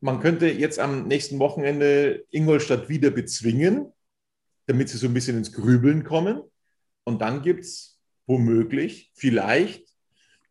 [0.00, 3.90] man könnte jetzt am nächsten Wochenende Ingolstadt wieder bezwingen,
[4.66, 6.42] damit sie so ein bisschen ins Grübeln kommen.
[7.04, 9.88] Und dann gibt es womöglich, vielleicht,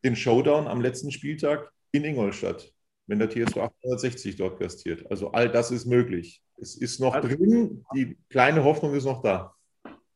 [0.02, 2.72] den Showdown am letzten Spieltag in Ingolstadt,
[3.06, 5.08] wenn der TSV 860 dort gastiert.
[5.08, 6.42] Also all das ist möglich.
[6.56, 9.54] Es ist noch drin, die kleine Hoffnung ist noch da.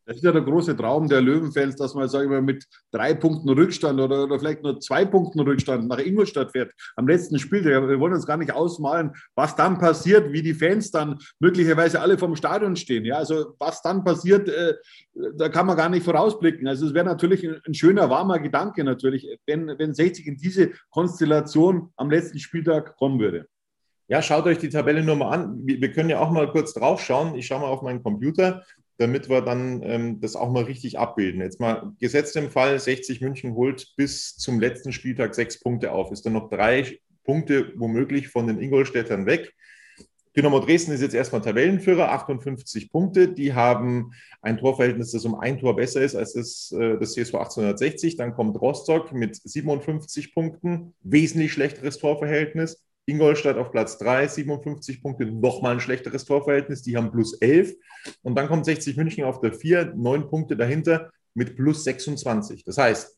[0.09, 3.12] Das ist ja der große Traum der Löwenfans, dass man, sage ich mal, mit drei
[3.12, 7.62] Punkten Rückstand oder, oder vielleicht nur zwei Punkten Rückstand nach Ingolstadt fährt am letzten Spiel.
[7.62, 12.16] Wir wollen uns gar nicht ausmalen, was dann passiert, wie die Fans dann möglicherweise alle
[12.16, 13.05] vom Stadion stehen.
[13.05, 14.77] Ja, also was dann passiert, äh,
[15.37, 16.66] da kann man gar nicht vorausblicken.
[16.66, 20.71] Also es wäre natürlich ein, ein, schöner, warmer Gedanke natürlich, wenn, wenn 60 in diese
[20.88, 23.47] Konstellation am letzten Spieltag kommen würde.
[24.11, 25.61] Ja, schaut euch die Tabelle nur mal an.
[25.66, 27.35] Wir, können ja auch mal kurz drauf schauen.
[27.35, 28.64] Ich schaue mal auf meinen Computer
[28.99, 31.41] damit wir dann ähm, das auch mal richtig abbilden.
[31.41, 36.11] Jetzt mal gesetzt im Fall, 60 München holt bis zum letzten Spieltag sechs Punkte auf.
[36.11, 39.55] Ist dann noch drei Punkte womöglich von den Ingolstädtern weg.
[40.37, 43.29] Dynamo Dresden ist jetzt erstmal Tabellenführer, 58 Punkte.
[43.29, 47.35] Die haben ein Torverhältnis, das um ein Tor besser ist als das, äh, das CSV
[47.35, 48.17] 1860.
[48.17, 52.85] Dann kommt Rostock mit 57 Punkten, wesentlich schlechteres Torverhältnis.
[53.09, 57.75] Ingolstadt auf Platz 3, 57 Punkte, nochmal ein schlechteres Torverhältnis, die haben plus 11.
[58.23, 62.64] Und dann kommt 60 München auf der 4, 9 Punkte dahinter mit plus 26.
[62.64, 63.16] Das heißt,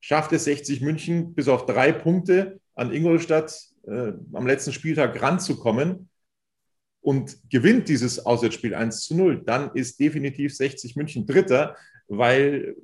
[0.00, 6.08] schafft es 60 München bis auf drei Punkte an Ingolstadt äh, am letzten Spieltag ranzukommen
[7.00, 11.76] und gewinnt dieses Auswärtsspiel 1 zu 0, dann ist definitiv 60 München Dritter
[12.08, 12.76] weil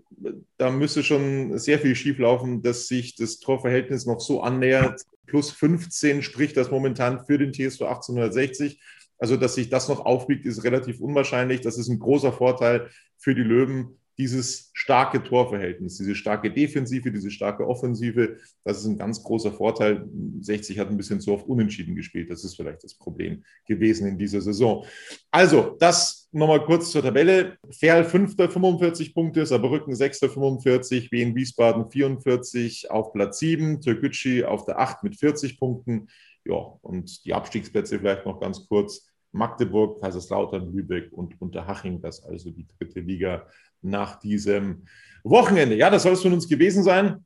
[0.56, 5.02] da müsste schon sehr viel schieflaufen, dass sich das Torverhältnis noch so annähert.
[5.28, 8.80] Plus 15 spricht das momentan für den TSV 1860.
[9.18, 11.60] Also, dass sich das noch aufbiegt, ist relativ unwahrscheinlich.
[11.60, 17.30] Das ist ein großer Vorteil für die Löwen, dieses starke Torverhältnis, diese starke Defensive, diese
[17.30, 20.08] starke Offensive, das ist ein ganz großer Vorteil.
[20.40, 22.30] 60 hat ein bisschen zu oft unentschieden gespielt.
[22.30, 24.84] Das ist vielleicht das Problem gewesen in dieser Saison.
[25.30, 27.58] Also, das nochmal kurz zur Tabelle.
[27.70, 28.36] Ferl 5.
[28.36, 30.18] 45 Punkte, Saarbrücken 6.
[30.18, 36.08] 45, Wien Wiesbaden 44 auf Platz 7, Türkgücü auf der 8 mit 40 Punkten.
[36.44, 39.08] Ja, und die Abstiegsplätze vielleicht noch ganz kurz.
[39.32, 43.46] Magdeburg, Kaiserslautern, Lübeck und Unterhaching, das also die dritte Liga
[43.82, 44.86] nach diesem
[45.24, 45.76] Wochenende.
[45.76, 47.24] Ja, das soll es von uns gewesen sein.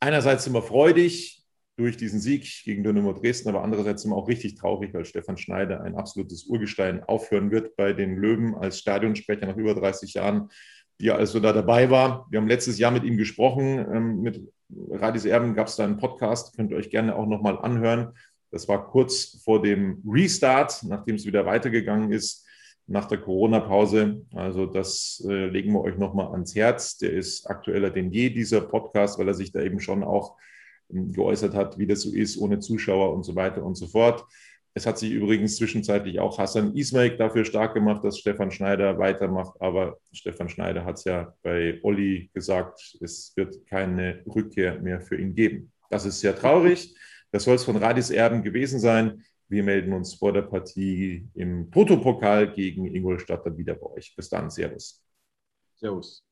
[0.00, 1.42] Einerseits sind wir freudig
[1.76, 5.38] durch diesen Sieg gegen Dynamo Dresden, aber andererseits sind wir auch richtig traurig, weil Stefan
[5.38, 10.48] Schneider, ein absolutes Urgestein, aufhören wird bei den Löwen als Stadionsprecher nach über 30 Jahren,
[11.00, 12.26] die also da dabei war.
[12.30, 13.78] Wir haben letztes Jahr mit ihm gesprochen.
[13.92, 14.40] Ähm, mit
[14.90, 18.12] Radis Erben gab es da einen Podcast, könnt ihr euch gerne auch nochmal anhören.
[18.52, 22.46] Das war kurz vor dem Restart, nachdem es wieder weitergegangen ist
[22.86, 24.26] nach der Corona-Pause.
[24.34, 26.98] Also das äh, legen wir euch nochmal ans Herz.
[26.98, 30.36] Der ist aktueller denn je, dieser Podcast, weil er sich da eben schon auch
[30.92, 34.24] ähm, geäußert hat, wie das so ist, ohne Zuschauer und so weiter und so fort.
[34.74, 39.60] Es hat sich übrigens zwischenzeitlich auch Hassan Ismail dafür stark gemacht, dass Stefan Schneider weitermacht.
[39.60, 45.16] Aber Stefan Schneider hat es ja bei Olli gesagt, es wird keine Rückkehr mehr für
[45.16, 45.72] ihn geben.
[45.90, 46.94] Das ist sehr traurig.
[47.32, 49.24] Das soll es von Radis Erben gewesen sein.
[49.48, 54.14] Wir melden uns vor der Partie im Protopokal gegen Ingolstadt dann wieder bei euch.
[54.14, 55.02] Bis dann, Servus.
[55.74, 56.22] Servus.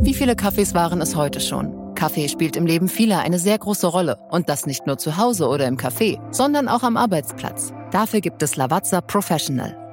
[0.00, 1.94] Wie viele Kaffees waren es heute schon?
[1.94, 4.18] Kaffee spielt im Leben vieler eine sehr große Rolle.
[4.30, 7.72] Und das nicht nur zu Hause oder im Café, sondern auch am Arbeitsplatz.
[7.90, 9.85] Dafür gibt es Lavazza Professional.